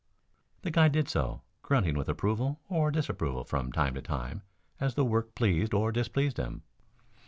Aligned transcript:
The 0.63 0.71
guide 0.71 0.93
did 0.93 1.07
so, 1.09 1.43
grunting 1.61 1.95
with 1.95 2.09
approval 2.09 2.59
or 2.67 2.89
disapproval 2.89 3.43
from 3.43 3.71
time 3.71 3.93
to 3.93 4.01
time 4.01 4.41
as 4.79 4.95
the 4.95 5.05
work 5.05 5.35
pleased 5.35 5.75
or 5.75 5.91
displeased 5.91 6.37
him. 6.37 6.63